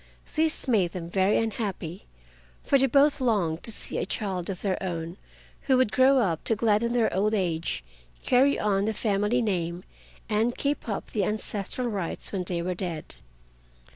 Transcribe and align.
This 0.33 0.67
made 0.67 0.93
them 0.93 1.11
very 1.11 1.37
unhappy, 1.37 2.07
for 2.63 2.79
they 2.79 2.87
both 2.87 3.21
longed 3.21 3.61
to 3.61 3.71
see 3.71 3.99
a 3.99 4.05
child 4.07 4.49
of 4.49 4.63
their 4.63 4.81
own 4.81 5.15
who 5.67 5.77
would 5.77 5.91
grow 5.91 6.17
up 6.17 6.43
to 6.45 6.55
gladden 6.55 6.93
their 6.93 7.13
old 7.13 7.35
age, 7.35 7.83
carry 8.23 8.57
on 8.59 8.85
the 8.85 8.95
family 8.95 9.43
name, 9.43 9.83
and 10.27 10.57
keep 10.57 10.89
up 10.89 11.11
the 11.11 11.23
ancestral 11.23 11.87
rites 11.87 12.31
when 12.31 12.45
they 12.45 12.63
were 12.63 12.73
dead. 12.73 13.13